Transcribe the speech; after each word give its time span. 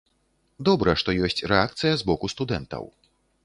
Добра, 0.69 0.95
што 1.03 1.15
ёсць 1.27 1.45
рэакцыя 1.53 1.93
з 2.03 2.09
боку 2.11 2.33
студэнтаў. 2.37 2.93